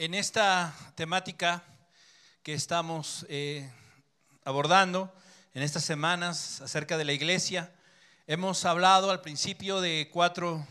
[0.00, 1.64] En esta temática
[2.44, 3.68] que estamos eh,
[4.44, 5.12] abordando
[5.54, 7.74] en estas semanas acerca de la iglesia,
[8.28, 10.64] hemos hablado al principio de cuatro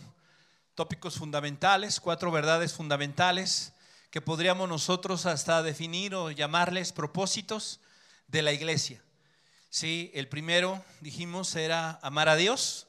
[0.75, 3.73] tópicos fundamentales, cuatro verdades fundamentales
[4.11, 7.81] que podríamos nosotros hasta definir o llamarles propósitos
[8.27, 9.03] de la iglesia.
[9.69, 12.87] Sí, el primero, dijimos, era amar a Dios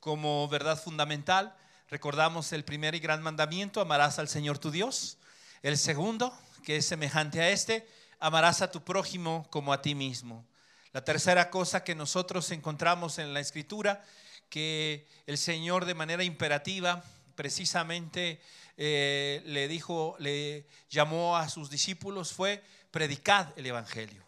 [0.00, 1.56] como verdad fundamental.
[1.88, 5.17] Recordamos el primer y gran mandamiento, amarás al Señor tu Dios.
[5.62, 7.86] El segundo, que es semejante a este,
[8.20, 10.46] amarás a tu prójimo como a ti mismo.
[10.92, 14.04] La tercera cosa que nosotros encontramos en la escritura,
[14.48, 18.40] que el Señor de manera imperativa precisamente
[18.76, 24.24] eh, le dijo, le llamó a sus discípulos fue predicad el Evangelio,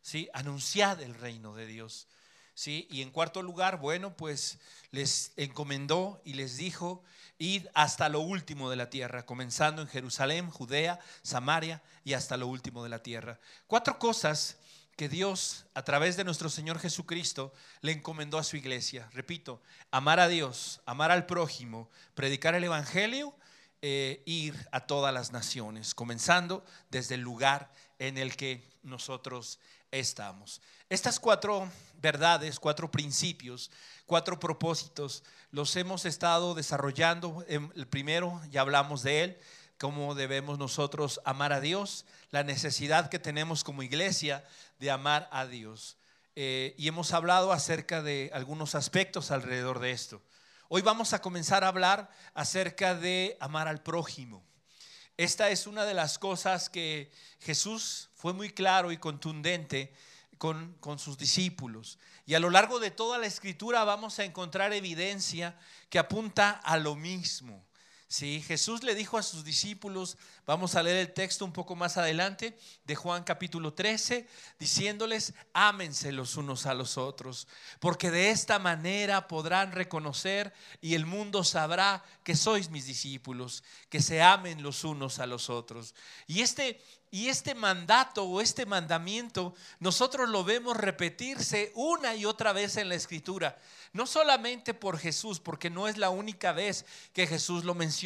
[0.00, 0.28] ¿sí?
[0.32, 2.08] anunciad el reino de Dios.
[2.54, 2.86] ¿Sí?
[2.90, 4.58] Y en cuarto lugar, bueno, pues
[4.90, 7.02] les encomendó y les dijo
[7.38, 12.46] id hasta lo último de la tierra, comenzando en Jerusalén, Judea, Samaria y hasta lo
[12.46, 13.40] último de la tierra.
[13.66, 14.58] Cuatro cosas
[14.96, 19.08] que Dios, a través de nuestro Señor Jesucristo, le encomendó a su iglesia.
[19.12, 19.60] Repito,
[19.90, 23.34] amar a Dios, amar al prójimo, predicar el Evangelio,
[23.80, 29.58] eh, ir a todas las naciones, comenzando desde el lugar en el que nosotros
[29.92, 30.60] estamos.
[30.88, 33.70] Estas cuatro verdades, cuatro principios,
[34.06, 37.44] cuatro propósitos, los hemos estado desarrollando.
[37.46, 39.38] El primero, ya hablamos de él,
[39.78, 44.44] cómo debemos nosotros amar a Dios, la necesidad que tenemos como iglesia
[44.80, 45.96] de amar a Dios.
[46.34, 50.22] Eh, y hemos hablado acerca de algunos aspectos alrededor de esto.
[50.68, 54.42] Hoy vamos a comenzar a hablar acerca de amar al prójimo.
[55.16, 57.10] Esta es una de las cosas que
[57.40, 59.92] Jesús fue muy claro y contundente
[60.38, 61.98] con, con, sus discípulos.
[62.26, 65.58] Y a lo largo de toda la escritura vamos a encontrar evidencia
[65.90, 67.64] que apunta a lo mismo.
[68.12, 71.96] Sí, Jesús le dijo a sus discípulos, vamos a leer el texto un poco más
[71.96, 77.48] adelante de Juan capítulo 13, diciéndoles, ámense los unos a los otros,
[77.80, 84.02] porque de esta manera podrán reconocer y el mundo sabrá que sois mis discípulos, que
[84.02, 85.94] se amen los unos a los otros.
[86.26, 86.82] Y este
[87.14, 92.88] y este mandato o este mandamiento nosotros lo vemos repetirse una y otra vez en
[92.88, 93.58] la escritura.
[93.92, 98.01] No solamente por Jesús, porque no es la única vez que Jesús lo menciona,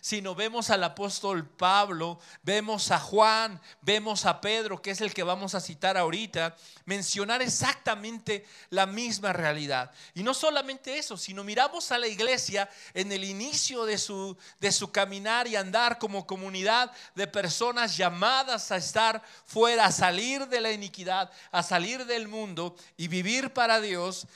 [0.00, 5.22] sino vemos al apóstol Pablo, vemos a Juan, vemos a Pedro, que es el que
[5.22, 6.54] vamos a citar ahorita,
[6.84, 9.90] mencionar exactamente la misma realidad.
[10.14, 14.72] Y no solamente eso, sino miramos a la iglesia en el inicio de su, de
[14.72, 20.60] su caminar y andar como comunidad de personas llamadas a estar fuera, a salir de
[20.60, 24.26] la iniquidad, a salir del mundo y vivir para Dios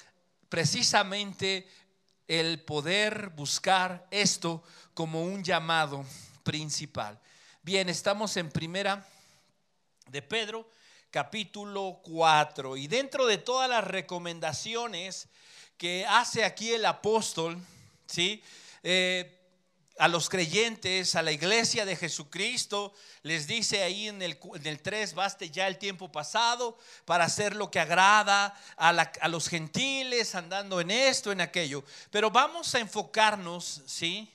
[0.49, 1.67] precisamente
[2.29, 4.63] el poder buscar esto
[4.95, 6.05] como un llamado
[6.43, 7.19] principal.
[7.63, 9.07] Bien, estamos en primera
[10.09, 10.69] de Pedro,
[11.11, 15.29] capítulo 4, y dentro de todas las recomendaciones
[15.77, 17.59] que hace aquí el apóstol,
[18.07, 18.43] ¿sí?
[18.83, 19.39] Eh,
[19.99, 22.93] a los creyentes, a la iglesia de Jesucristo,
[23.23, 27.55] les dice ahí en el, en el 3, baste ya el tiempo pasado para hacer
[27.55, 31.85] lo que agrada a, los gentiles, andando en esto, en aquello.
[32.11, 34.33] Pero vamos a enfocarnos, ¿sí?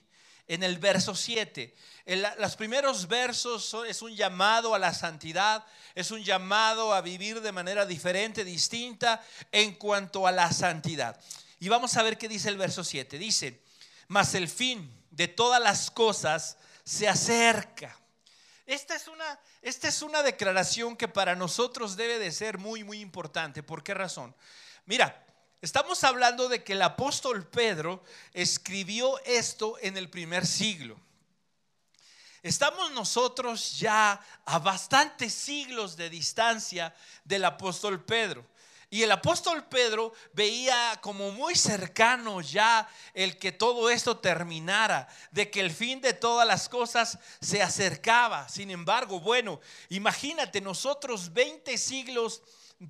[0.47, 1.75] En el verso 7.
[2.05, 7.41] En los primeros versos es un llamado a la santidad, es un llamado a vivir
[7.41, 9.21] de manera diferente, distinta
[9.51, 11.19] en cuanto a la santidad.
[11.59, 13.17] Y vamos a ver qué dice el verso 7.
[13.17, 13.61] Dice,
[14.07, 17.97] mas el fin de todas las cosas se acerca.
[18.65, 22.99] Esta es, una, esta es una declaración que para nosotros debe de ser muy, muy
[22.99, 23.63] importante.
[23.63, 24.35] ¿Por qué razón?
[24.85, 25.25] Mira,
[25.61, 28.03] estamos hablando de que el apóstol Pedro
[28.33, 30.99] escribió esto en el primer siglo.
[32.43, 36.93] Estamos nosotros ya a bastantes siglos de distancia
[37.25, 38.45] del apóstol Pedro.
[38.89, 45.51] Y el apóstol Pedro veía como muy cercano ya el que todo esto terminara, de
[45.51, 48.47] que el fin de todas las cosas se acercaba.
[48.47, 49.59] Sin embargo, bueno,
[49.89, 52.41] imagínate nosotros 20 siglos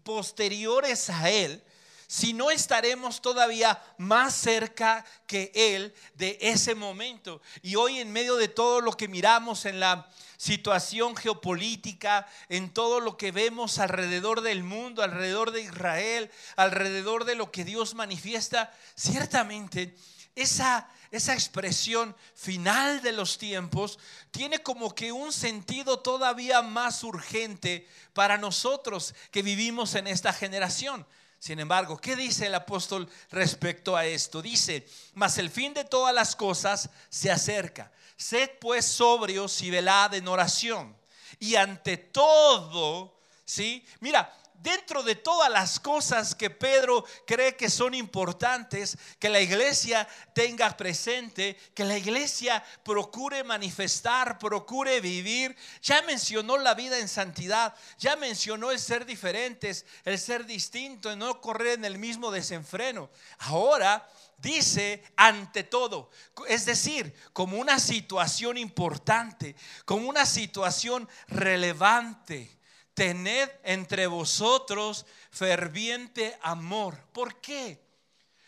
[0.03, 1.63] posteriores a él,
[2.07, 7.42] si no estaremos todavía más cerca que Él de ese momento.
[7.62, 13.01] Y hoy en medio de todo lo que miramos en la situación geopolítica, en todo
[13.01, 18.74] lo que vemos alrededor del mundo, alrededor de Israel, alrededor de lo que Dios manifiesta,
[18.95, 19.95] ciertamente
[20.36, 24.00] esa, esa expresión final de los tiempos
[24.31, 31.06] tiene como que un sentido todavía más urgente para nosotros que vivimos en esta generación.
[31.39, 34.42] Sin embargo, ¿qué dice el apóstol respecto a esto?
[34.42, 37.92] Dice, mas el fin de todas las cosas se acerca.
[38.16, 40.95] Sed pues sobrios y velad en oración.
[41.39, 43.86] Y ante todo, ¿sí?
[44.00, 50.07] Mira, dentro de todas las cosas que Pedro cree que son importantes, que la iglesia
[50.33, 57.75] tenga presente, que la iglesia procure manifestar, procure vivir, ya mencionó la vida en santidad,
[57.98, 63.10] ya mencionó el ser diferentes, el ser distinto, el no correr en el mismo desenfreno.
[63.39, 64.07] Ahora
[64.38, 66.10] dice ante todo,
[66.48, 69.56] es decir, como una situación importante,
[69.86, 72.56] como una situación relevante
[72.97, 76.97] tened entre vosotros ferviente amor.
[77.13, 77.79] ¿Por qué?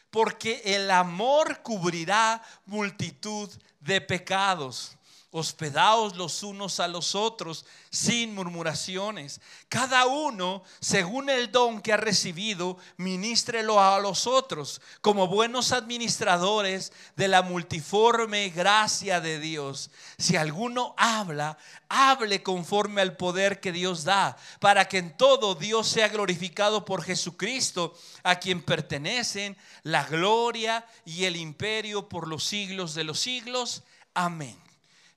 [0.10, 3.48] Porque el amor cubrirá multitud
[3.80, 4.98] de pecados.
[5.32, 9.42] Hospedaos los unos a los otros sin murmuraciones.
[9.68, 16.92] Cada uno, según el don que ha recibido, ministrelo a los otros como buenos administradores
[17.16, 19.92] de la multiforme gracia de Dios.
[20.18, 21.60] Si alguno habla,
[21.90, 27.04] hable conforme al poder que Dios da, para que en todo Dios sea glorificado por
[27.04, 33.84] Jesucristo, a quien pertenecen la gloria y el imperio por los siglos de los siglos.
[34.16, 34.69] Amén.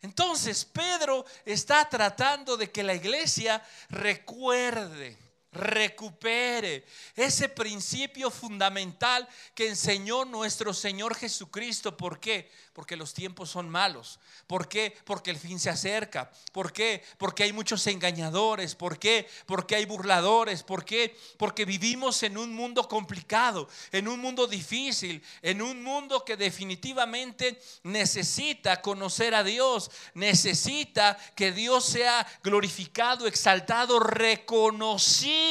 [0.03, 5.17] Entonces Pedro está tratando de que la iglesia recuerde
[5.53, 11.97] recupere ese principio fundamental que enseñó nuestro Señor Jesucristo.
[11.97, 12.51] ¿Por qué?
[12.73, 14.19] Porque los tiempos son malos.
[14.47, 14.97] ¿Por qué?
[15.05, 16.31] Porque el fin se acerca.
[16.53, 17.05] ¿Por qué?
[17.19, 18.75] Porque hay muchos engañadores.
[18.75, 19.29] ¿Por qué?
[19.45, 20.63] Porque hay burladores.
[20.63, 21.15] ¿Por qué?
[21.37, 27.61] Porque vivimos en un mundo complicado, en un mundo difícil, en un mundo que definitivamente
[27.83, 35.42] necesita conocer a Dios, necesita que Dios sea glorificado, exaltado, reconocido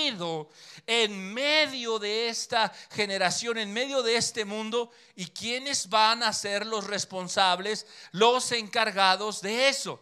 [0.88, 6.66] en medio de esta generación, en medio de este mundo, y quiénes van a ser
[6.66, 10.00] los responsables, los encargados de eso.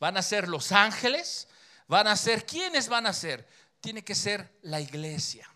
[0.00, 1.48] ¿Van a ser los ángeles?
[1.86, 3.48] ¿Van a ser quiénes van a ser?
[3.80, 5.48] Tiene que ser la iglesia.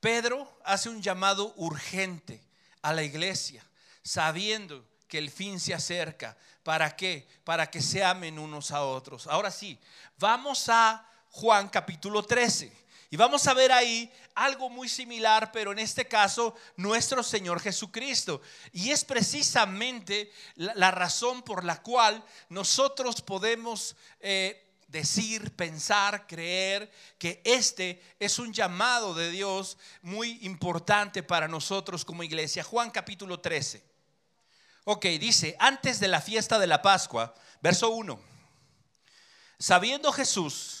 [0.00, 2.42] Pedro hace un llamado urgente
[2.82, 3.64] a la iglesia,
[4.02, 6.36] sabiendo que el fin se acerca.
[6.62, 7.26] ¿Para qué?
[7.44, 9.26] Para que se amen unos a otros.
[9.26, 9.78] Ahora sí,
[10.18, 12.72] vamos a Juan capítulo 13.
[13.10, 18.40] Y vamos a ver ahí algo muy similar, pero en este caso nuestro Señor Jesucristo.
[18.72, 27.42] Y es precisamente la, razón por la cual nosotros podemos eh, decir, pensar, creer que
[27.44, 32.64] este es un llamado de Dios muy importante para nosotros como iglesia.
[32.64, 33.84] Juan capítulo 13.
[34.84, 38.18] Ok, dice, antes de la fiesta de la Pascua, verso 1,
[39.58, 40.75] sabiendo Jesús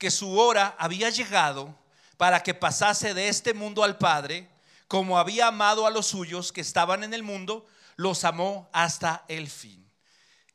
[0.00, 1.76] que su hora había llegado
[2.16, 4.48] para que pasase de este mundo al Padre,
[4.88, 7.66] como había amado a los suyos que estaban en el mundo,
[7.96, 9.86] los amó hasta el fin.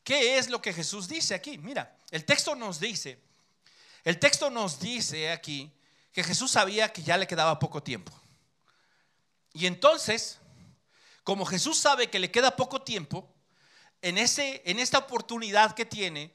[0.03, 1.59] ¿Qué es lo que Jesús dice aquí?
[1.59, 3.19] Mira, el texto nos dice,
[4.03, 5.71] el texto nos dice aquí
[6.11, 8.11] que Jesús sabía que ya le quedaba poco tiempo.
[9.53, 10.39] Y entonces,
[11.23, 13.31] como Jesús sabe que le queda poco tiempo,
[14.01, 16.33] en, ese, en esta oportunidad que tiene,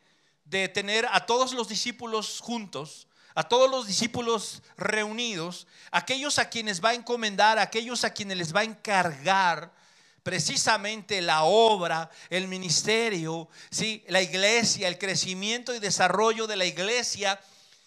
[0.50, 3.06] de tener a todos los discípulos juntos,
[3.36, 8.54] a todos los discípulos reunidos, aquellos a quienes va a encomendar, aquellos a quienes les
[8.54, 9.72] va a encargar
[10.24, 14.04] precisamente la obra, el ministerio, ¿sí?
[14.08, 17.40] la iglesia, el crecimiento y desarrollo de la iglesia,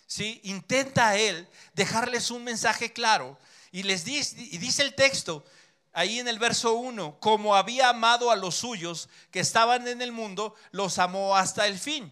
[0.07, 0.39] ¿sí?
[0.43, 3.37] intenta él dejarles un mensaje claro
[3.73, 5.43] y les dice, y dice el texto,
[5.91, 10.13] ahí en el verso 1, como había amado a los suyos que estaban en el
[10.13, 12.11] mundo, los amó hasta el fin.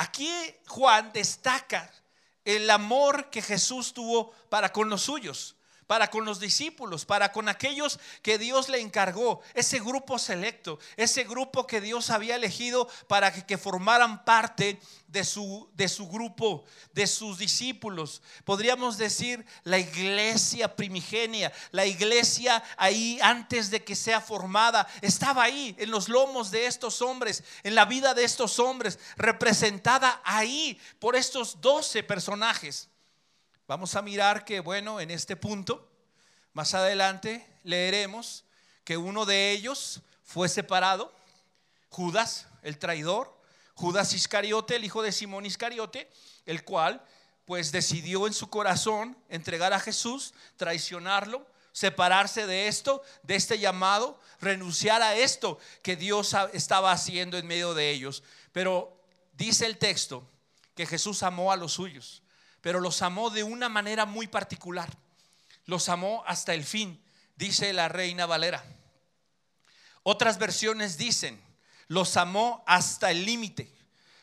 [0.00, 0.32] Aquí
[0.66, 1.92] Juan destaca
[2.46, 5.56] el amor que Jesús tuvo para con los suyos
[5.90, 11.24] para con los discípulos, para con aquellos que Dios le encargó, ese grupo selecto, ese
[11.24, 14.78] grupo que Dios había elegido para que, formaran parte
[15.08, 18.22] de su, de su grupo, de sus discípulos.
[18.44, 25.74] Podríamos decir la iglesia primigenia, la iglesia ahí antes de que sea formada, estaba ahí
[25.76, 31.16] en los lomos de estos hombres, en la vida de estos hombres, representada ahí por
[31.16, 32.89] estos doce personajes.
[33.70, 35.88] Vamos a mirar que, bueno, en este punto,
[36.54, 38.42] más adelante leeremos
[38.82, 41.14] que uno de ellos fue separado,
[41.88, 43.32] Judas, el traidor,
[43.74, 46.10] Judas Iscariote, el hijo de Simón Iscariote,
[46.46, 47.00] el cual
[47.44, 54.18] pues decidió en su corazón entregar a Jesús, traicionarlo, separarse de esto, de este llamado,
[54.40, 58.24] renunciar a esto que Dios estaba haciendo en medio de ellos.
[58.50, 59.00] Pero
[59.34, 60.28] dice el texto
[60.74, 62.24] que Jesús amó a los suyos
[62.60, 64.90] pero los amó de una manera muy particular.
[65.66, 67.00] los amó hasta el fin,
[67.36, 68.64] dice la reina Valera.
[70.02, 71.40] Otras versiones dicen,
[71.86, 73.72] los amó hasta el límite,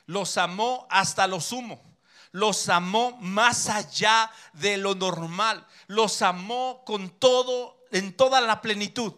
[0.06, 1.82] los amó hasta lo sumo,
[2.32, 9.14] los amó más allá de lo normal, los amó con todo, en toda la plenitud.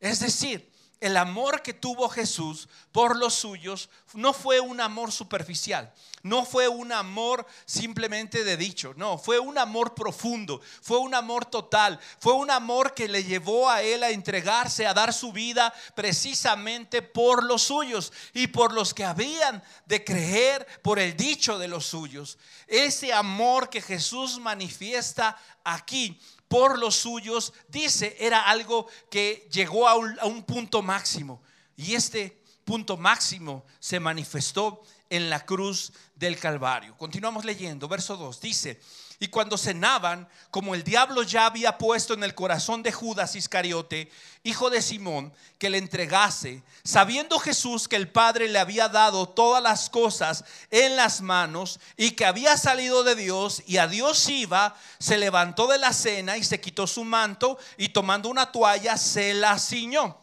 [0.00, 0.73] Es decir,
[1.04, 5.92] el amor que tuvo Jesús por los suyos no fue un amor superficial,
[6.22, 11.44] no fue un amor simplemente de dicho, no, fue un amor profundo, fue un amor
[11.44, 15.74] total, fue un amor que le llevó a él a entregarse, a dar su vida
[15.94, 21.68] precisamente por los suyos y por los que habían de creer por el dicho de
[21.68, 22.38] los suyos.
[22.66, 29.94] Ese amor que Jesús manifiesta aquí por los suyos, dice, era algo que llegó a
[29.94, 31.42] un, punto máximo.
[31.76, 36.96] Y este punto máximo se manifestó en la cruz del Calvario.
[36.96, 38.80] Continuamos leyendo, verso 2, dice,
[39.20, 44.10] y cuando cenaban, como el diablo ya había puesto en el corazón de Judas Iscariote,
[44.42, 49.62] hijo de Simón, que le entregase, sabiendo Jesús que el Padre le había dado todas
[49.62, 54.76] las cosas en las manos y que había salido de Dios y a Dios iba,
[54.98, 59.32] se levantó de la cena y se quitó su manto y tomando una toalla se
[59.34, 60.18] la ciñó.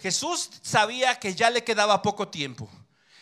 [0.00, 2.68] Jesús sabía que ya le quedaba poco tiempo.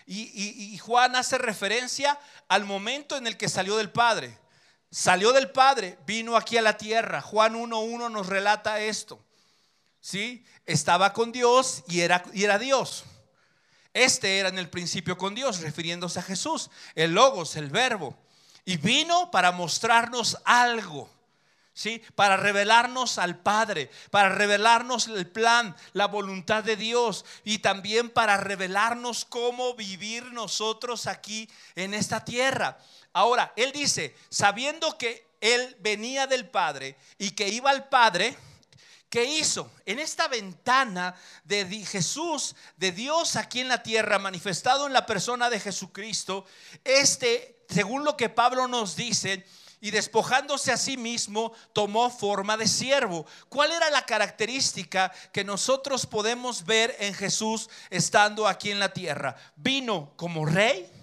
[0.07, 4.37] Y, y Juan hace referencia al momento en el que salió del Padre.
[4.90, 7.20] Salió del Padre, vino aquí a la tierra.
[7.20, 9.25] Juan 1.1 nos relata esto.
[10.00, 10.44] ¿Sí?
[10.66, 13.04] Estaba con Dios y era, y era Dios.
[13.92, 18.16] Este era en el principio con Dios, refiriéndose a Jesús, el Logos, el Verbo.
[18.64, 21.09] Y vino para mostrarnos algo.
[21.73, 22.02] ¿Sí?
[22.14, 28.37] Para revelarnos al Padre, para revelarnos el plan, la voluntad de Dios y también para
[28.37, 32.76] revelarnos cómo vivir nosotros aquí en esta tierra.
[33.12, 38.37] Ahora, él dice, sabiendo que él venía del Padre y que iba al Padre,
[39.09, 39.71] ¿qué hizo?
[39.87, 41.14] En esta ventana
[41.45, 46.45] de Jesús, de Dios aquí en la tierra, manifestado en la persona de Jesucristo,
[46.85, 49.45] este, según lo que Pablo nos dice,
[49.83, 53.26] y despojándose a sí mismo, tomó forma de siervo.
[53.49, 59.37] ¿Cuál era la característica que nosotros podemos ver en Jesús estando aquí en la tierra?
[59.57, 61.00] Vino como rey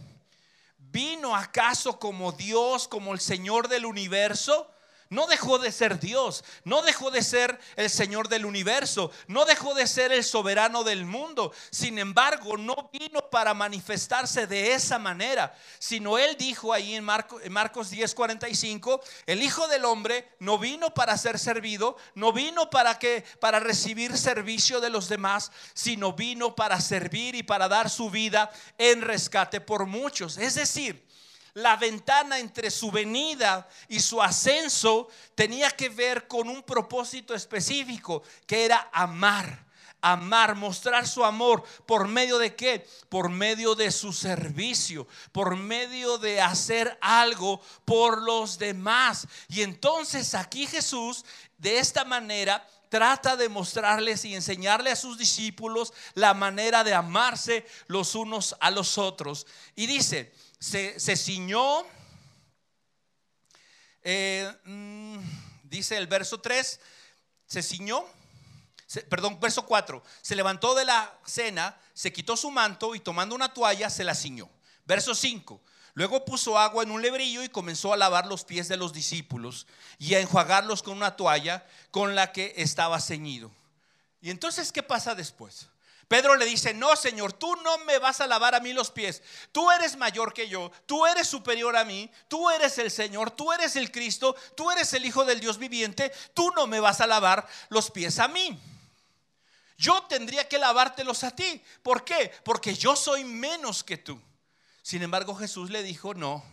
[0.98, 4.68] ¿Vino acaso como Dios, como el Señor del universo?
[5.10, 9.74] No dejó de ser Dios, no dejó de ser el Señor del universo, no dejó
[9.74, 11.54] de ser el soberano del mundo.
[11.72, 17.42] Sin embargo, no vino para manifestarse de esa manera, sino Él dijo ahí en, Marcos,
[17.44, 23.00] en Marcos 10:45, el Hijo del Hombre no vino para ser servido, no vino para,
[23.00, 28.10] que, para recibir servicio de los demás, sino vino para servir y para dar su
[28.10, 30.38] vida en rescate por muchos.
[30.38, 31.07] Es decir,
[31.58, 38.22] la ventana entre su venida y su ascenso tenía que ver con un propósito específico,
[38.46, 39.66] que era amar.
[40.00, 41.64] Amar, mostrar su amor.
[41.88, 42.88] ¿Por medio de qué?
[43.10, 49.28] Por medio de su servicio, por medio de hacer algo por los demás.
[49.48, 51.26] Y entonces aquí Jesús,
[51.58, 57.66] de esta manera, trata de mostrarles y enseñarle a sus discípulos la manera de amarse
[57.88, 59.48] los unos a los otros.
[59.76, 61.86] Y dice, se, ciñó,
[64.02, 65.20] eh, mm,
[65.64, 66.80] dice el verso 3,
[67.46, 68.06] se ciñó,
[69.10, 73.54] perdón, verso 4, se levantó de la cena, se quitó su manto y tomando una
[73.54, 74.50] toalla se la ciñó.
[74.86, 75.62] Verso 5,
[75.94, 79.68] luego puso agua en un lebrillo y comenzó a lavar los pies de los discípulos
[79.98, 83.52] y a enjuagarlos con una toalla con la que estaba ceñido.
[84.22, 85.68] Y entonces, ¿qué pasa después?
[86.08, 89.22] Pedro le dice, no, Señor, tú no me vas a lavar a mí los pies.
[89.52, 93.52] Tú eres mayor que yo, tú eres superior a mí, tú eres el Señor, tú
[93.52, 97.08] eres el Cristo, tú eres el Hijo del Dios viviente, tú no me vas a
[97.08, 98.58] lavar los pies a mí.
[99.78, 101.62] Yo tendría que lavártelos a ti.
[101.84, 102.32] ¿Por qué?
[102.44, 104.20] Porque yo soy menos que tú.
[104.82, 106.44] Sin embargo, Jesús le dijo, no,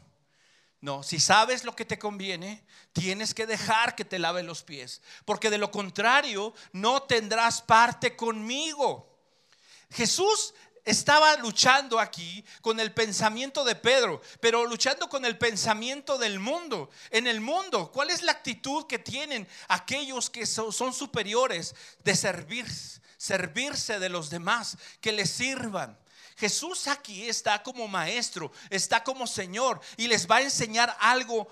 [0.80, 5.00] no, si sabes lo que te conviene, tienes que dejar que te lave los pies,
[5.24, 9.13] porque de lo contrario no tendrás parte conmigo.
[9.94, 16.40] Jesús estaba luchando aquí con el pensamiento de Pedro, pero luchando con el pensamiento del
[16.40, 16.90] mundo.
[17.10, 22.66] En el mundo, ¿cuál es la actitud que tienen aquellos que son superiores de servir,
[23.16, 25.96] servirse de los demás, que les sirvan?
[26.36, 31.46] Jesús aquí está como maestro, está como Señor y les va a enseñar algo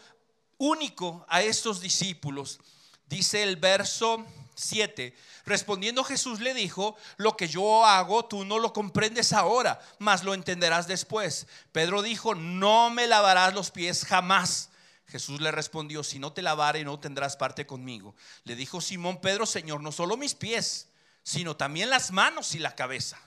[0.59, 2.59] único a estos discípulos.
[3.07, 5.15] Dice el verso 7.
[5.45, 10.35] Respondiendo Jesús le dijo, lo que yo hago tú no lo comprendes ahora, mas lo
[10.35, 11.47] entenderás después.
[11.73, 14.71] Pedro dijo, no me lavarás los pies jamás.
[15.07, 18.15] Jesús le respondió, si no te lavare no tendrás parte conmigo.
[18.45, 20.89] Le dijo Simón Pedro, Señor, no solo mis pies,
[21.23, 23.21] sino también las manos y la cabeza.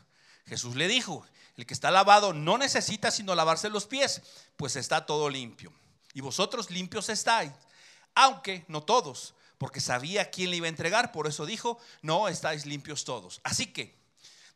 [0.47, 1.25] Jesús le dijo,
[1.57, 4.21] el que está lavado no necesita sino lavarse los pies,
[4.57, 5.71] pues está todo limpio.
[6.13, 7.51] Y vosotros limpios estáis,
[8.13, 12.65] aunque no todos, porque sabía quién le iba a entregar, por eso dijo, no estáis
[12.65, 13.39] limpios todos.
[13.43, 13.95] Así que,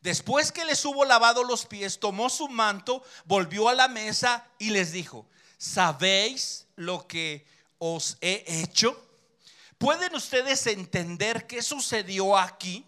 [0.02, 4.72] después que les hubo lavado los pies, tomó su manto, volvió a la mesa y
[4.72, 5.28] les dijo,
[5.58, 7.46] ¿sabéis lo que
[7.78, 9.06] os he hecho?
[9.78, 12.86] ¿Pueden ustedes entender qué sucedió aquí?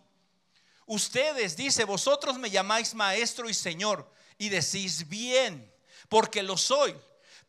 [0.85, 5.71] Ustedes, dice, vosotros me llamáis maestro y señor y decís bien,
[6.09, 6.93] porque lo soy.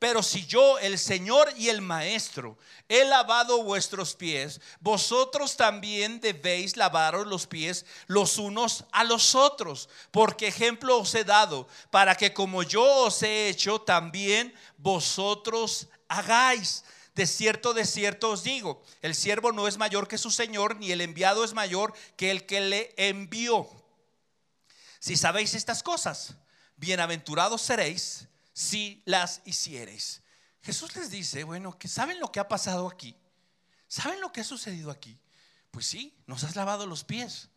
[0.03, 6.77] Pero si yo, el Señor y el Maestro, he lavado vuestros pies, vosotros también debéis
[6.77, 12.35] lavaros los pies los unos a los otros, porque ejemplo os he dado, para que
[12.35, 16.83] como yo os he hecho, también vosotros hagáis.
[17.15, 20.91] De cierto, de cierto os digo, el siervo no es mayor que su Señor, ni
[20.91, 23.71] el enviado es mayor que el que le envió.
[24.99, 26.35] Si sabéis estas cosas,
[26.77, 30.23] bienaventurados seréis si las hiciereis.
[30.63, 33.17] Jesús les dice, bueno, que saben lo que ha pasado aquí.
[33.89, 35.19] ¿Saben lo que ha sucedido aquí?
[35.71, 37.49] Pues sí, nos has lavado los pies.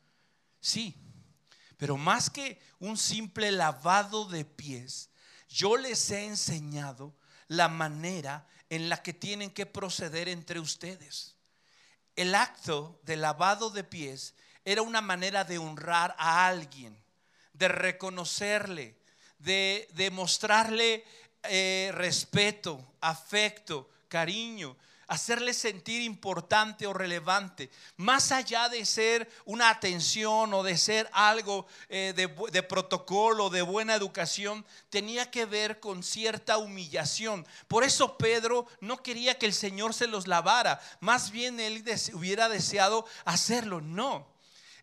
[0.60, 0.96] Sí.
[1.78, 5.10] Pero más que un simple lavado de pies,
[5.50, 7.16] yo les he enseñado
[7.48, 11.36] la manera en la que tienen que proceder entre ustedes.
[12.16, 16.98] El acto de lavado de pies era una manera de honrar a alguien,
[17.54, 18.98] de reconocerle,
[19.46, 21.06] de, demostrarle
[21.44, 24.76] eh, respeto, afecto, cariño,
[25.08, 31.68] hacerle sentir importante o relevante, más allá de ser una atención o de ser algo
[31.90, 37.46] eh, de, de, protocolo, de buena educación, tenía que ver con cierta humillación.
[37.68, 41.84] Por eso Pedro no quería que el Señor se los lavara, más bien él
[42.14, 43.80] hubiera deseado hacerlo.
[43.80, 44.35] No.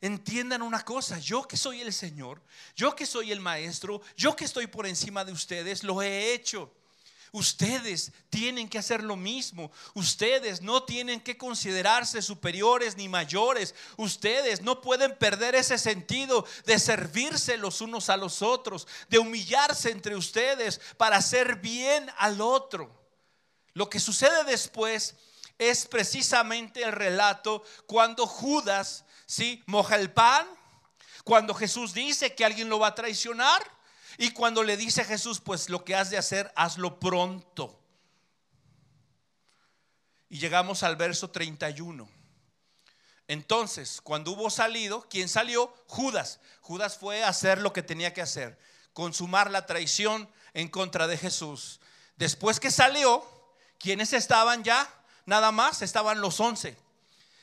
[0.03, 2.43] Entiendan una cosa, yo que soy el Señor,
[2.75, 6.71] yo que soy el Maestro, yo que estoy por encima de ustedes, lo he hecho.
[7.31, 9.71] Ustedes tienen que hacer lo mismo.
[9.95, 13.75] Ustedes no tienen que considerarse superiores ni mayores.
[13.97, 19.91] Ustedes no pueden perder ese sentido de servirse los unos a los otros, de humillarse
[19.93, 22.93] entre ustedes para hacer bien al otro.
[23.73, 25.15] Lo que sucede después
[25.59, 29.63] es precisamente el relato cuando Judas, ¿sí?
[29.65, 30.47] moja el pan,
[31.25, 33.63] cuando Jesús dice que alguien lo va a traicionar
[34.19, 37.81] y cuando le dice Jesús, pues lo que has de hacer, hazlo pronto.
[40.29, 42.07] Y llegamos al verso 31.
[43.27, 45.75] Entonces, cuando hubo salido, ¿quién salió?
[45.87, 46.41] Judas.
[46.61, 48.59] Judas fue a hacer lo que tenía que hacer,
[48.93, 51.81] consumar la traición en contra de Jesús.
[52.17, 53.27] Después que salió,
[53.79, 54.87] ¿quiénes estaban ya?
[55.25, 56.77] Nada más, estaban los once.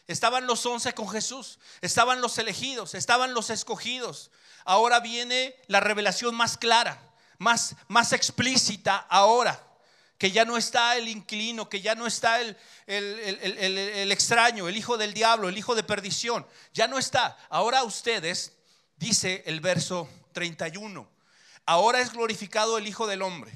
[0.09, 4.31] Estaban los once con Jesús, estaban los elegidos, estaban los escogidos.
[4.65, 6.99] Ahora viene la revelación más clara,
[7.37, 9.63] más, más explícita ahora,
[10.17, 14.97] que ya no está el inclino, que ya no está el, el extraño, el hijo
[14.97, 16.43] del diablo, el hijo de perdición,
[16.73, 17.37] ya no está.
[17.47, 18.53] Ahora ustedes,
[18.95, 21.07] dice el verso 31,
[21.67, 23.51] ahora es glorificado el Hijo del Hombre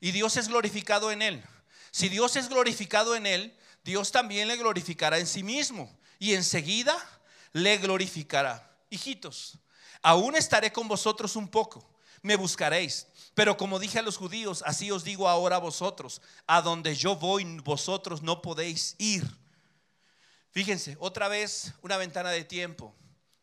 [0.00, 1.44] y Dios es glorificado en él.
[1.90, 6.96] Si Dios es glorificado en él, Dios también le glorificará en sí mismo y enseguida
[7.52, 8.76] le glorificará.
[8.90, 9.58] Hijitos,
[10.02, 11.88] aún estaré con vosotros un poco,
[12.22, 13.06] me buscaréis.
[13.34, 17.14] Pero como dije a los judíos, así os digo ahora a vosotros, a donde yo
[17.16, 19.24] voy vosotros no podéis ir.
[20.50, 22.94] Fíjense, otra vez una ventana de tiempo.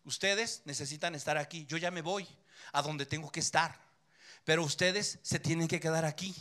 [0.03, 2.27] Ustedes necesitan estar aquí, yo ya me voy
[2.73, 3.79] a donde tengo que estar,
[4.43, 6.35] pero ustedes se tienen que quedar aquí.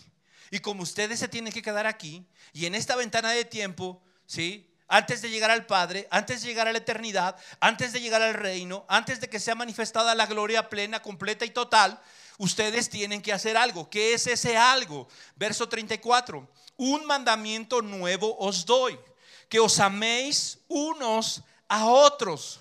[0.51, 4.74] Y como ustedes se tienen que quedar aquí, y en esta ventana de tiempo, ¿sí?
[4.95, 8.33] Antes de llegar al Padre, antes de llegar a la eternidad, antes de llegar al
[8.33, 12.01] reino, antes de que sea manifestada la gloria plena, completa y total,
[12.39, 13.91] ustedes tienen que hacer algo.
[13.91, 15.09] ¿Qué es ese algo?
[15.35, 16.49] Verso 34.
[16.77, 18.97] Un mandamiento nuevo os doy,
[19.49, 22.61] que os améis unos a otros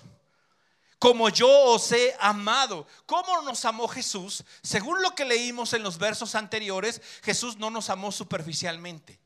[0.98, 2.88] como yo os he amado.
[3.06, 4.42] ¿Cómo nos amó Jesús?
[4.60, 9.20] Según lo que leímos en los versos anteriores, Jesús no nos amó superficialmente.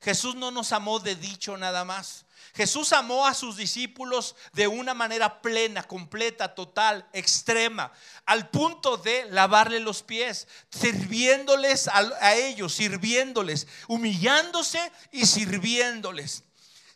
[0.00, 2.24] Jesús no nos amó de dicho nada más.
[2.54, 7.92] Jesús amó a sus discípulos de una manera plena, completa, total, extrema,
[8.26, 14.80] al punto de lavarle los pies, sirviéndoles a, ellos, sirviéndoles, humillándose
[15.12, 16.42] y sirviéndoles.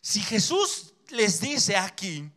[0.01, 2.29] Si Jesús les dice aquí,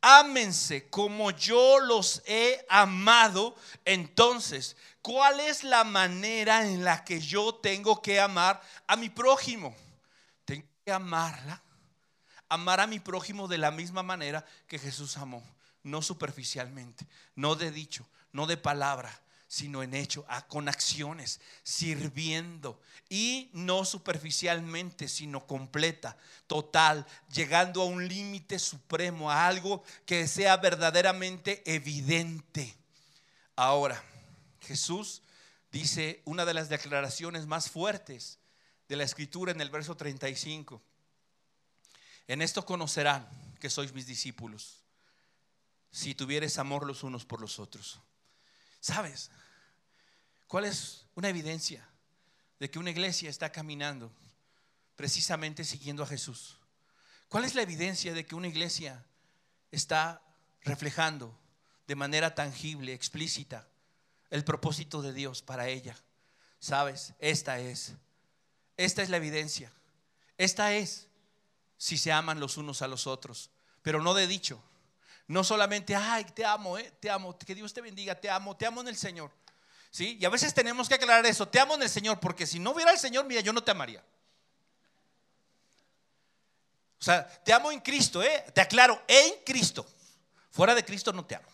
[0.00, 7.54] ámense como yo los he amado, entonces, ¿cuál es la manera en la que yo
[7.54, 9.76] tengo que amar a mi prójimo?
[10.90, 11.62] Amarla,
[12.48, 15.42] amar a mi prójimo de la misma manera que Jesús amó,
[15.82, 23.50] no superficialmente, no de dicho, no de palabra, sino en hecho, con acciones, sirviendo y
[23.54, 31.62] no superficialmente, sino completa, total, llegando a un límite supremo, a algo que sea verdaderamente
[31.64, 32.76] evidente.
[33.56, 34.04] Ahora,
[34.60, 35.22] Jesús
[35.72, 38.37] dice una de las declaraciones más fuertes
[38.88, 40.82] de la escritura en el verso 35.
[42.26, 43.28] En esto conocerán
[43.60, 44.82] que sois mis discípulos,
[45.90, 48.00] si tuvieres amor los unos por los otros.
[48.80, 49.30] ¿Sabes?
[50.46, 51.86] ¿Cuál es una evidencia
[52.58, 54.12] de que una iglesia está caminando
[54.96, 56.58] precisamente siguiendo a Jesús?
[57.28, 59.04] ¿Cuál es la evidencia de que una iglesia
[59.70, 60.22] está
[60.62, 61.38] reflejando
[61.86, 63.68] de manera tangible, explícita,
[64.30, 65.96] el propósito de Dios para ella?
[66.58, 67.14] ¿Sabes?
[67.18, 67.94] Esta es.
[68.78, 69.70] Esta es la evidencia.
[70.38, 71.08] Esta es
[71.76, 73.50] si se aman los unos a los otros,
[73.82, 74.62] pero no de dicho.
[75.26, 78.64] No solamente, ay, te amo, eh, te amo, que Dios te bendiga, te amo, te
[78.64, 79.30] amo en el Señor.
[79.90, 80.16] ¿Sí?
[80.20, 82.70] Y a veces tenemos que aclarar eso, te amo en el Señor, porque si no
[82.70, 84.02] hubiera el Señor, mira, yo no te amaría.
[87.00, 88.44] O sea, te amo en Cristo, ¿eh?
[88.54, 89.86] Te aclaro, en Cristo.
[90.50, 91.48] Fuera de Cristo no te amo.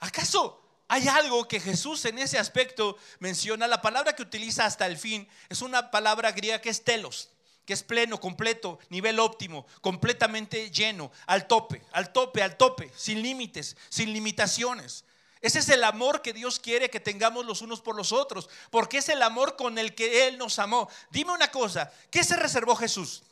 [0.00, 0.61] ¿Acaso
[0.92, 3.66] hay algo que Jesús en ese aspecto menciona?
[3.66, 7.30] La palabra que utiliza hasta el fin es una palabra griega que es telos
[7.64, 13.22] que es pleno, completo, nivel óptimo, completamente lleno, al tope, al tope, al tope, sin
[13.22, 15.04] límites, sin limitaciones.
[15.40, 18.98] Ese es el amor que Dios quiere que tengamos los unos por los otros, porque
[18.98, 20.90] es el amor con el que Él nos amó.
[21.10, 23.22] Dime una cosa, ¿qué se reservó Jesús?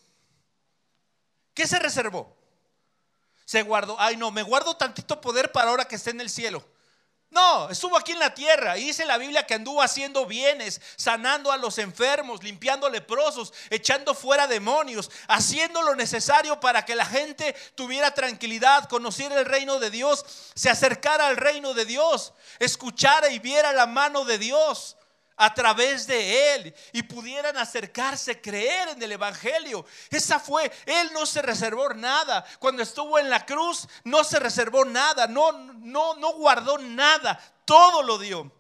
[1.52, 2.34] ¿Qué se reservó?
[3.44, 6.64] Se guardó, ay no, me guardo tantito poder para ahora que esté en el cielo.
[7.30, 8.76] No, estuvo aquí en la tierra.
[8.76, 14.14] Y dice la Biblia que anduvo haciendo bienes, sanando a los enfermos, limpiando leprosos, echando
[14.14, 19.90] fuera demonios, haciendo lo necesario para que la gente tuviera tranquilidad, conociera el reino de
[19.90, 24.96] Dios, se acercara al reino de Dios, escuchara y viera la mano de Dios
[25.42, 29.86] a través de él y pudieran acercarse, creer en el Evangelio.
[30.10, 32.44] Esa fue, él no se reservó nada.
[32.58, 38.02] Cuando estuvo en la cruz, no se reservó nada, no, no, no guardó nada, todo
[38.02, 38.52] lo dio.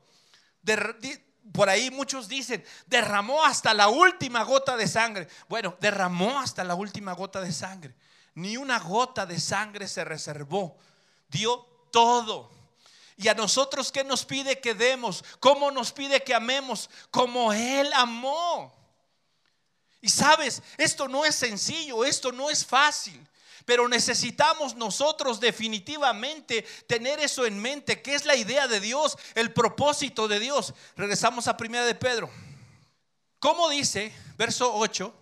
[1.52, 5.28] por ahí muchos dicen, derramó hasta la última gota de sangre.
[5.50, 7.94] Bueno, derramó hasta la última gota de sangre.
[8.36, 10.78] Ni una gota de sangre se reservó.
[11.28, 11.58] Dio
[11.92, 12.59] todo.
[13.20, 15.22] Y a nosotros, ¿qué nos pide que demos?
[15.40, 16.88] ¿Cómo nos pide que amemos?
[17.10, 18.74] Como Él amó.
[20.00, 23.28] Y sabes, esto no es sencillo, esto no es fácil.
[23.66, 29.52] Pero necesitamos nosotros definitivamente tener eso en mente, que es la idea de Dios, el
[29.52, 30.72] propósito de Dios.
[30.96, 32.30] Regresamos a primera de Pedro.
[33.38, 35.14] ¿Cómo dice, verso 8?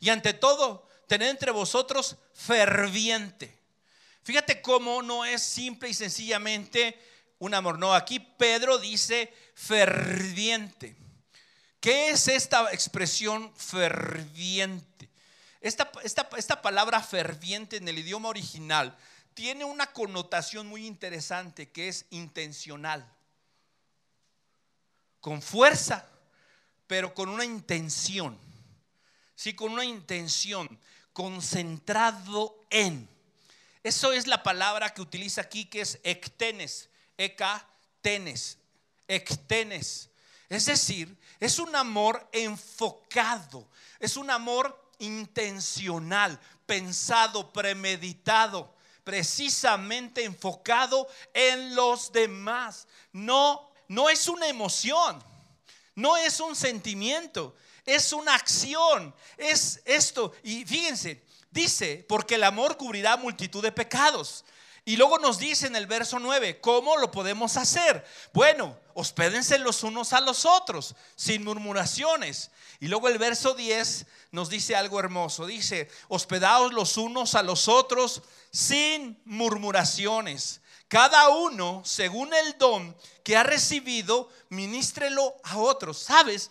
[0.00, 3.58] Y ante todo, tened entre vosotros ferviente.
[4.24, 7.00] Fíjate cómo no es simple y sencillamente
[7.38, 7.78] un amor.
[7.78, 10.96] No, aquí Pedro dice ferviente.
[11.80, 15.08] ¿Qué es esta expresión ferviente?
[15.60, 18.96] Esta, esta, palabra ferviente en el idioma original
[19.34, 23.06] tiene una connotación muy interesante que es intencional.
[25.20, 26.08] Con fuerza,
[26.86, 28.38] pero con una intención.
[29.34, 30.78] Sí, con una intención,
[31.12, 33.08] concentrado en.
[33.82, 36.88] Eso es la palabra que utiliza aquí, que es ectenes,
[38.00, 38.58] tenes,
[39.08, 40.10] ectenes.
[40.48, 48.74] Es decir, es un amor enfocado, es un amor intencional, pensado, premeditado,
[49.04, 52.86] precisamente enfocado en los demás.
[53.12, 55.22] No, no es una emoción,
[55.94, 60.32] no es un sentimiento, es una acción, es esto.
[60.42, 64.44] Y fíjense, dice, porque el amor cubrirá multitud de pecados.
[64.88, 68.06] Y luego nos dice en el verso 9, ¿cómo lo podemos hacer?
[68.32, 72.52] Bueno, hospédense los unos a los otros, sin murmuraciones.
[72.78, 75.44] Y luego el verso 10 nos dice algo hermoso.
[75.44, 78.22] Dice, hospedaos los unos a los otros
[78.52, 80.60] sin murmuraciones.
[80.86, 85.98] Cada uno, según el don que ha recibido, ministrelo a otros.
[85.98, 86.48] ¿Sabes?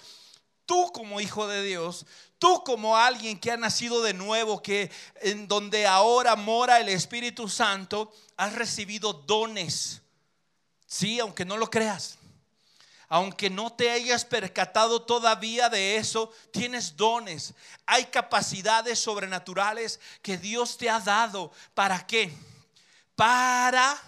[0.66, 2.06] Tú como hijo de Dios,
[2.40, 7.50] tú como alguien que ha nacido de nuevo, que en donde ahora mora el Espíritu
[7.50, 10.02] Santo, has recibido dones.
[10.86, 12.18] Sí, aunque no lo creas.
[13.08, 17.54] Aunque no te hayas percatado todavía de eso, tienes dones.
[17.86, 21.52] Hay capacidades sobrenaturales que Dios te ha dado.
[21.74, 22.36] ¿Para qué?
[23.16, 24.02] Para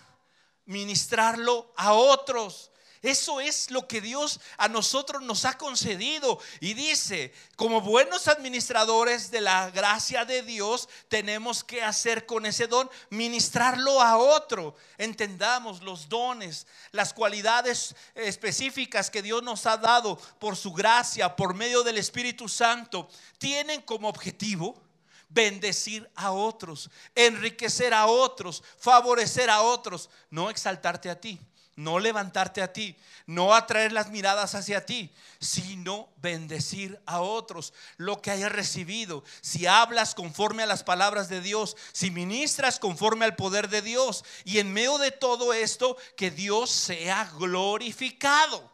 [0.66, 2.72] ministrarlo a otros.
[3.02, 6.40] Eso es lo que Dios a nosotros nos ha concedido.
[6.60, 12.68] Y dice, como buenos administradores de la gracia de Dios, tenemos que hacer con ese
[12.68, 14.76] don, ministrarlo a otro.
[14.98, 21.54] Entendamos los dones, las cualidades específicas que Dios nos ha dado por su gracia, por
[21.54, 23.08] medio del Espíritu Santo,
[23.38, 24.82] tienen como objetivo
[25.30, 31.40] bendecir a otros, enriquecer a otros, favorecer a otros, no exaltarte a ti
[31.78, 38.20] no levantarte a ti, no atraer las miradas hacia ti, sino bendecir a otros lo
[38.20, 39.24] que hayas recibido.
[39.42, 44.26] Si hablas conforme a las palabras de Dios, si ministras conforme al poder de Dios,
[44.44, 48.70] y en medio de todo esto, que Dios sea glorificado.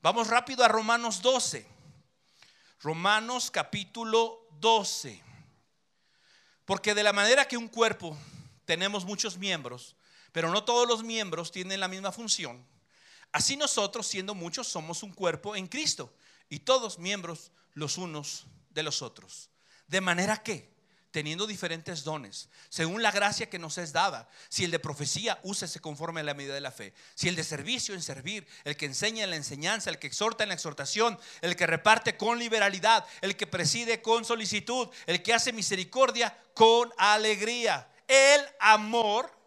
[0.00, 1.66] Vamos rápido a Romanos 12.
[2.80, 5.22] Romanos capítulo 12.
[6.64, 8.16] Porque de la manera que un cuerpo
[8.64, 9.94] tenemos muchos miembros,
[10.34, 12.66] pero no todos los miembros tienen la misma función.
[13.30, 16.12] Así nosotros, siendo muchos, somos un cuerpo en Cristo
[16.48, 19.48] y todos miembros los unos de los otros.
[19.86, 20.74] De manera que,
[21.12, 25.78] teniendo diferentes dones, según la gracia que nos es dada, si el de profecía, úsese
[25.78, 26.94] conforme a la medida de la fe.
[27.14, 28.44] Si el de servicio, en servir.
[28.64, 32.16] El que enseña en la enseñanza, el que exhorta en la exhortación, el que reparte
[32.16, 37.88] con liberalidad, el que preside con solicitud, el que hace misericordia con alegría.
[38.08, 39.43] El amor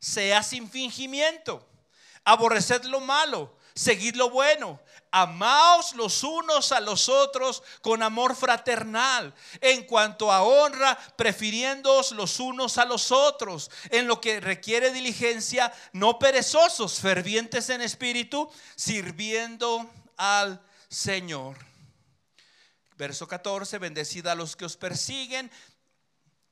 [0.00, 1.66] sea sin fingimiento.
[2.24, 4.80] Aborreced lo malo, seguid lo bueno.
[5.12, 9.34] Amaos los unos a los otros con amor fraternal.
[9.60, 13.70] En cuanto a honra, prefiriéndoos los unos a los otros.
[13.90, 21.56] En lo que requiere diligencia, no perezosos, fervientes en espíritu, sirviendo al Señor.
[22.96, 25.50] Verso 14, bendecida a los que os persiguen,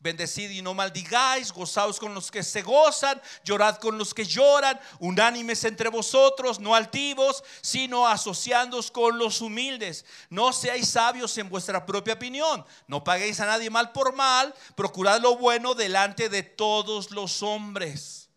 [0.00, 4.78] Bendecid y no maldigáis, gozaos con los que se gozan, llorad con los que lloran,
[5.00, 10.04] unánimes entre vosotros, no altivos, sino asociándoos con los humildes.
[10.30, 15.20] No seáis sabios en vuestra propia opinión, no paguéis a nadie mal por mal, procurad
[15.20, 18.28] lo bueno delante de todos los hombres.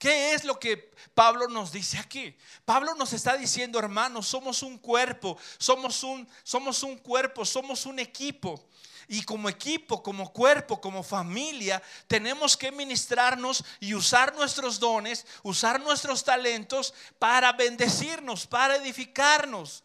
[0.00, 2.34] ¿Qué es lo que Pablo nos dice aquí?
[2.64, 7.98] Pablo nos está diciendo, hermanos, somos un cuerpo, somos un, somos un cuerpo, somos un
[7.98, 8.69] equipo.
[9.12, 15.80] Y como equipo, como cuerpo, como familia, tenemos que ministrarnos y usar nuestros dones, usar
[15.80, 19.82] nuestros talentos para bendecirnos, para edificarnos.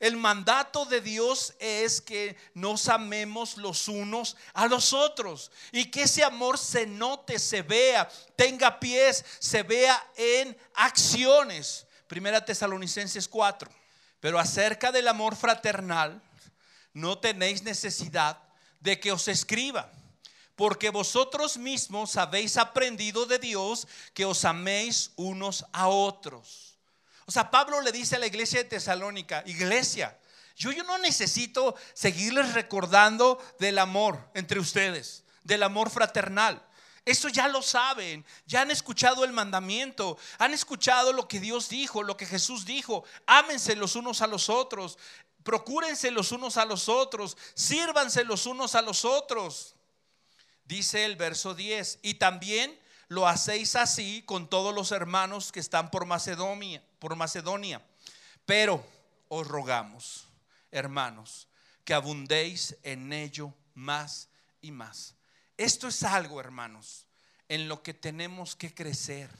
[0.00, 6.02] El mandato de Dios es que nos amemos los unos a los otros y que
[6.02, 11.86] ese amor se note, se vea, tenga pies, se vea en acciones.
[12.08, 13.70] Primera Tesalonicenses 4.
[14.18, 16.20] Pero acerca del amor fraternal,
[16.92, 18.43] no tenéis necesidad
[18.84, 19.90] de que os escriba,
[20.54, 26.76] porque vosotros mismos habéis aprendido de Dios que os améis unos a otros.
[27.24, 30.16] O sea, Pablo le dice a la iglesia de Tesalónica, iglesia,
[30.54, 36.62] yo, yo no necesito seguirles recordando del amor entre ustedes, del amor fraternal.
[37.06, 42.02] Eso ya lo saben, ya han escuchado el mandamiento, han escuchado lo que Dios dijo,
[42.02, 43.04] lo que Jesús dijo.
[43.26, 44.98] Ámense los unos a los otros
[45.44, 49.76] procúrense los unos a los otros, sírvanse los unos a los otros.
[50.64, 55.90] Dice el verso 10, y también lo hacéis así con todos los hermanos que están
[55.90, 57.84] por Macedonia, por Macedonia.
[58.46, 58.84] Pero
[59.28, 60.26] os rogamos,
[60.72, 61.46] hermanos,
[61.84, 64.30] que abundéis en ello más
[64.62, 65.14] y más.
[65.58, 67.06] Esto es algo, hermanos,
[67.48, 69.30] en lo que tenemos que crecer.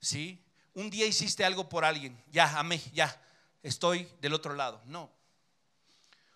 [0.00, 0.44] ¿Sí?
[0.74, 3.20] Un día hiciste algo por alguien, ya, amé, ya
[3.62, 4.80] estoy del otro lado.
[4.86, 5.10] No.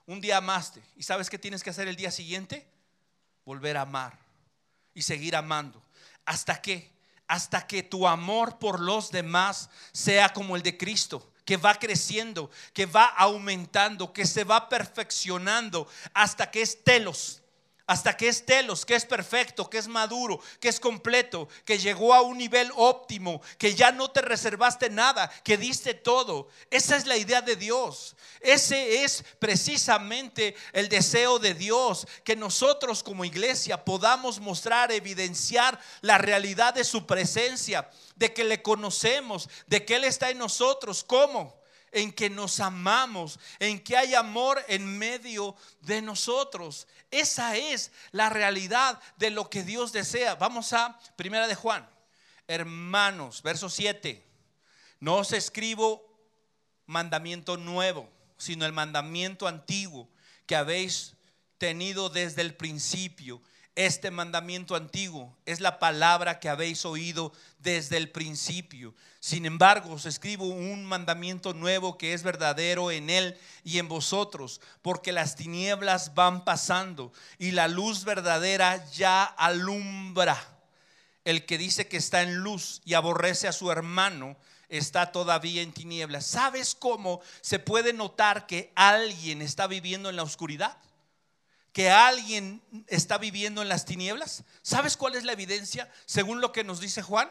[0.07, 0.83] Un día amaste.
[0.97, 2.67] ¿Y sabes qué tienes que hacer el día siguiente?
[3.45, 4.19] Volver a amar
[4.95, 5.83] y seguir amando.
[6.25, 6.91] ¿Hasta qué?
[7.27, 12.51] Hasta que tu amor por los demás sea como el de Cristo, que va creciendo,
[12.73, 17.42] que va aumentando, que se va perfeccionando hasta que es telos,
[17.87, 22.15] hasta que es telos, que es perfecto, que es maduro, que es completo, que llegó
[22.15, 26.49] a un nivel óptimo, que ya no te reservaste nada, que diste todo.
[26.71, 28.15] Esa es la idea de Dios.
[28.41, 36.19] Ese es precisamente el deseo de Dios, que nosotros como iglesia podamos mostrar, evidenciar la
[36.19, 41.05] realidad de su presencia, de que le conocemos, de que Él está en nosotros.
[41.05, 41.62] ¿Cómo?
[41.93, 46.89] En que nos amamos, en que hay amor en medio de nosotros.
[47.11, 50.35] Esa es la realidad de lo que Dios desea.
[50.35, 51.89] Vamos a Primera de Juan.
[52.49, 54.25] Hermanos, verso 7.
[54.99, 56.03] No os escribo
[56.87, 60.09] mandamiento nuevo, sino el mandamiento antiguo
[60.47, 61.15] que habéis
[61.59, 63.41] tenido desde el principio.
[63.75, 68.95] Este mandamiento antiguo es la palabra que habéis oído desde el principio.
[69.19, 74.61] Sin embargo, os escribo un mandamiento nuevo que es verdadero en él y en vosotros,
[74.83, 80.37] porque las tinieblas van pasando y la luz verdadera ya alumbra.
[81.25, 84.37] El que dice que está en luz y aborrece a su hermano
[84.69, 86.27] está todavía en tinieblas.
[86.27, 90.77] ¿Sabes cómo se puede notar que alguien está viviendo en la oscuridad?
[91.73, 94.45] Que alguien está viviendo en las tinieblas?
[94.63, 97.31] ¿Sabes cuál es la evidencia según lo que nos dice Juan?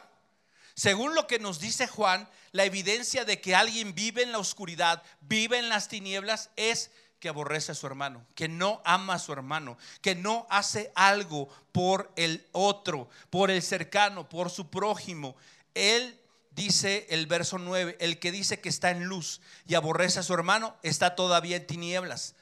[0.74, 5.04] Según lo que nos dice Juan, la evidencia de que alguien vive en la oscuridad,
[5.22, 9.32] vive en las tinieblas, es que aborrece a su hermano, que no ama a su
[9.32, 15.36] hermano, que no hace algo por el otro, por el cercano, por su prójimo.
[15.76, 20.24] Él dice el verso 9, el que dice que está en luz y aborrece a
[20.24, 22.34] su hermano, está todavía en tinieblas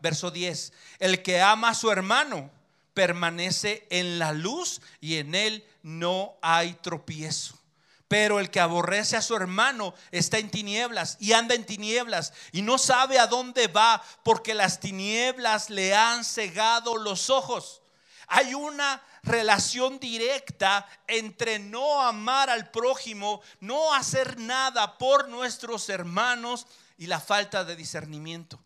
[0.00, 2.50] verso 10, el que ama a su hermano
[2.94, 7.58] permanece en la luz y en él no hay tropiezo.
[8.06, 12.62] Pero el que aborrece a su hermano está en tinieblas y anda en tinieblas y
[12.62, 17.82] no sabe a dónde va porque las tinieblas le han cegado los ojos.
[18.28, 26.66] Hay una relación directa entre no amar al prójimo, no hacer nada por nuestros hermanos
[26.96, 28.63] y la falta de discernimiento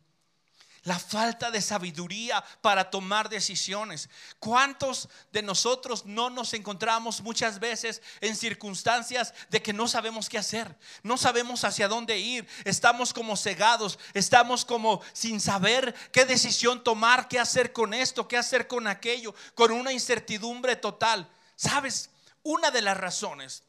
[0.85, 4.09] la falta de sabiduría para tomar decisiones.
[4.39, 10.39] ¿Cuántos de nosotros no nos encontramos muchas veces en circunstancias de que no sabemos qué
[10.39, 10.77] hacer?
[11.03, 12.49] No sabemos hacia dónde ir.
[12.65, 18.37] Estamos como cegados, estamos como sin saber qué decisión tomar, qué hacer con esto, qué
[18.37, 21.29] hacer con aquello, con una incertidumbre total.
[21.57, 22.11] ¿Sabes?
[22.43, 23.65] Una de las razones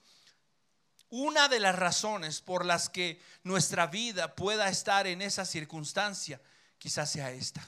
[1.12, 6.40] una de las razones por las que nuestra vida pueda estar en esa circunstancia
[6.80, 7.62] quizás sea esta,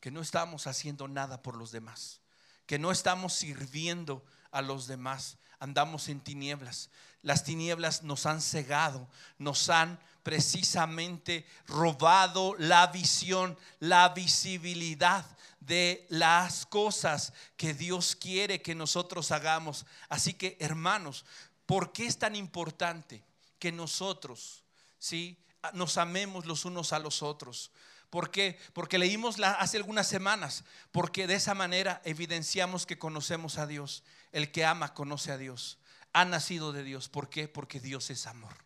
[0.00, 2.20] que no estamos haciendo nada por los demás,
[2.66, 6.90] que no estamos sirviendo a los demás, andamos en tinieblas.
[7.22, 15.24] Las tinieblas nos han cegado, nos han precisamente robado la visión, la visibilidad
[15.60, 19.84] de las cosas que Dios quiere que nosotros hagamos.
[20.08, 21.24] Así que, hermanos,
[21.66, 23.22] ¿por qué es tan importante
[23.58, 24.64] que nosotros,
[24.98, 25.38] sí,
[25.74, 27.70] nos amemos los unos a los otros?
[28.10, 28.58] ¿Por qué?
[28.72, 34.02] Porque leímos hace algunas semanas, porque de esa manera evidenciamos que conocemos a Dios.
[34.32, 35.78] El que ama conoce a Dios,
[36.12, 37.08] ha nacido de Dios.
[37.08, 37.48] ¿Por qué?
[37.48, 38.56] Porque Dios es amor.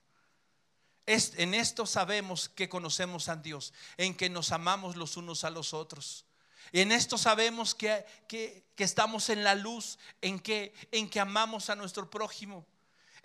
[1.07, 5.75] en esto sabemos que conocemos a Dios, en que nos amamos los unos a los
[5.75, 6.25] otros.
[6.73, 11.77] En esto sabemos que, que, estamos en la luz, en que, en que amamos a
[11.77, 12.67] nuestro prójimo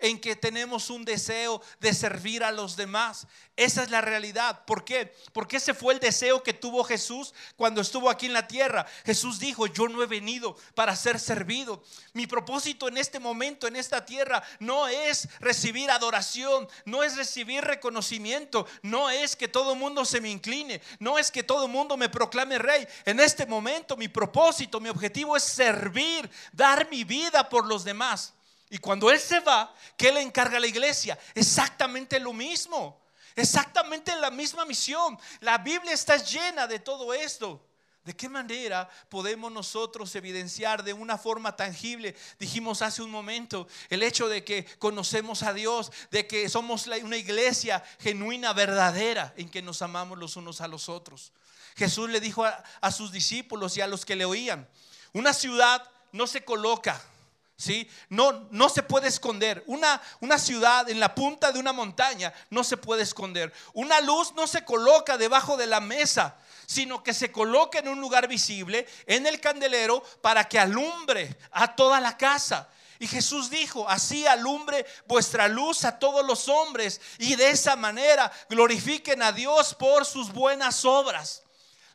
[0.00, 3.26] en que tenemos un deseo de servir a los demás.
[3.56, 4.64] Esa es la realidad.
[4.64, 5.14] ¿Por qué?
[5.32, 8.86] Porque ese fue el deseo que tuvo Jesús cuando estuvo aquí en la tierra.
[9.04, 11.82] Jesús dijo, yo no he venido para ser servido.
[12.14, 17.62] Mi propósito en este momento, en esta tierra, no es recibir adoración, no es recibir
[17.62, 21.70] reconocimiento, no es que todo el mundo se me incline, no es que todo el
[21.70, 22.86] mundo me proclame rey.
[23.04, 28.32] En este momento mi propósito, mi objetivo es servir, dar mi vida por los demás.
[28.70, 31.18] Y cuando Él se va, ¿qué le encarga a la iglesia?
[31.34, 33.00] Exactamente lo mismo.
[33.34, 35.18] Exactamente la misma misión.
[35.40, 37.66] La Biblia está llena de todo esto.
[38.04, 42.16] ¿De qué manera podemos nosotros evidenciar de una forma tangible?
[42.38, 47.16] Dijimos hace un momento el hecho de que conocemos a Dios, de que somos una
[47.16, 51.32] iglesia genuina, verdadera, en que nos amamos los unos a los otros.
[51.76, 54.68] Jesús le dijo a, a sus discípulos y a los que le oían,
[55.12, 57.02] una ciudad no se coloca
[57.60, 57.88] ¿sí?
[58.08, 59.62] No, no se puede esconder.
[59.66, 63.52] Una, una ciudad en la punta de una montaña no se puede esconder.
[63.74, 68.00] Una luz no se coloca debajo de la mesa, sino que se coloca en un
[68.00, 72.68] lugar visible, en el candelero, para que alumbre a toda la casa.
[72.98, 78.32] Y Jesús dijo, así alumbre vuestra luz a todos los hombres y de esa manera
[78.48, 81.42] glorifiquen a Dios por sus buenas obras.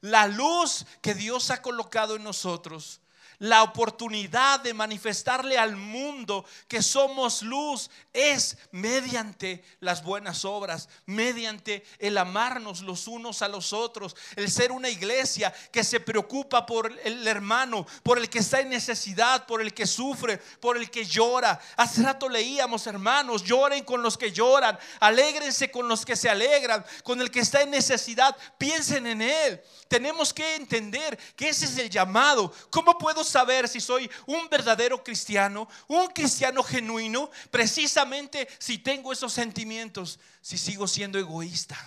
[0.02, 3.00] La luz que Dios ha colocado en nosotros
[3.40, 11.86] la oportunidad de manifestarle al mundo que somos luz es mediante las buenas obras, mediante
[12.00, 16.92] el amarnos los unos a los otros, el ser una iglesia que se preocupa por
[17.04, 21.06] el hermano, por el que está en necesidad, por el que sufre, por el que
[21.06, 21.60] llora.
[21.76, 26.86] Hace rato leíamos, hermanos, lloren con los que lloran, alégrense con los que se alegran,
[27.04, 29.62] con el que está en necesidad, piensen en él.
[29.88, 32.54] Tenemos que entender que ese es el llamado.
[32.70, 37.30] ¿Cómo puedo saber si soy un verdadero cristiano, un cristiano genuino?
[37.52, 41.78] Precisamente si tengo esos sentimientos, si sigo siendo egoísta,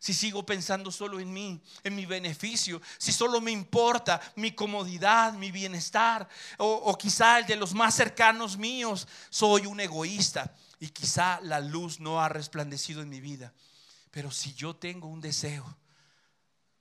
[0.00, 5.34] si sigo pensando solo en mí, en mi beneficio, si solo me importa mi comodidad,
[5.34, 6.26] mi bienestar,
[6.56, 12.00] o, quizá el de los más cercanos míos, soy un egoísta y quizá la luz
[12.00, 13.52] no ha resplandecido en mi vida.
[14.10, 15.76] Pero si yo tengo un deseo,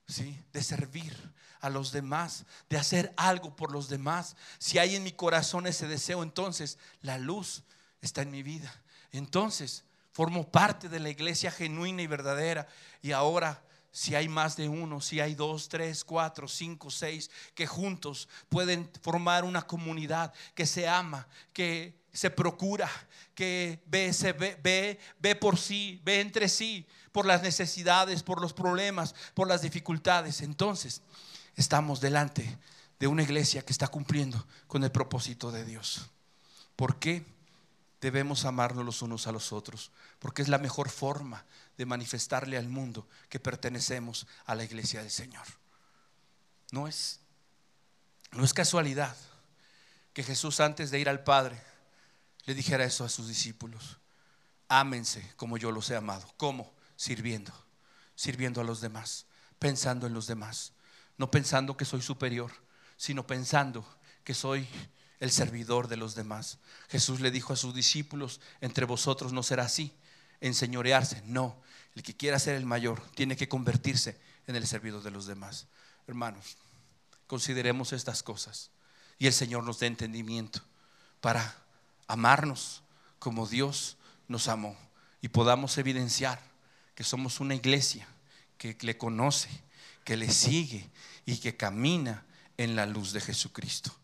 [0.10, 0.44] ¿sí?
[0.52, 1.16] de servir
[1.62, 5.88] a los demás, de hacer algo por los demás, si hay en mi corazón ese
[5.88, 7.64] deseo, entonces la luz
[8.02, 8.74] está en mi vida.
[9.12, 12.68] Entonces formo parte de la iglesia genuina y verdadera.
[13.02, 17.68] Y ahora, si hay más de uno, si hay dos, tres, cuatro, cinco, seis, que
[17.68, 22.90] juntos pueden formar una comunidad que se ama, que se procura,
[23.36, 28.42] que ve, se ve, ve, ve por sí, ve entre sí, por las necesidades, por
[28.42, 30.42] los problemas, por las dificultades.
[30.42, 31.02] Entonces,
[31.56, 32.58] estamos delante
[33.00, 36.10] de una iglesia que está cumpliendo con el propósito de Dios.
[36.76, 37.26] ¿Por qué?
[38.02, 41.46] debemos amarnos los unos a los otros, porque es la mejor forma
[41.78, 45.46] de manifestarle al mundo que pertenecemos a la iglesia del Señor.
[46.72, 47.20] No es,
[48.32, 49.16] no es casualidad
[50.14, 51.62] que Jesús antes de ir al Padre
[52.46, 53.98] le dijera eso a sus discípulos.
[54.68, 56.32] Ámense como yo los he amado.
[56.38, 56.74] ¿Cómo?
[56.96, 57.54] Sirviendo,
[58.16, 59.26] sirviendo a los demás,
[59.58, 60.74] pensando en los demás,
[61.18, 62.52] no pensando que soy superior,
[62.98, 63.86] sino pensando
[64.24, 64.68] que soy
[65.20, 66.60] el servidor de los demás.
[66.90, 69.94] Jesús le dijo a sus discípulos, entre vosotros no será así,
[70.42, 71.22] enseñorearse.
[71.26, 71.62] No,
[71.96, 75.68] el que quiera ser el mayor tiene que convertirse en el servidor de los demás.
[76.08, 76.58] Hermanos,
[77.28, 78.72] consideremos estas cosas
[79.18, 80.62] y el Señor nos dé entendimiento
[81.22, 81.64] para
[82.10, 82.84] amarnos
[83.20, 83.98] como Dios
[84.28, 84.76] nos amó
[85.22, 86.42] y podamos evidenciar
[86.96, 88.06] que somos una iglesia
[88.58, 89.50] que le conoce,
[90.04, 90.90] que le sigue
[91.26, 92.26] y que camina
[92.58, 93.96] en la luz de Jesucristo.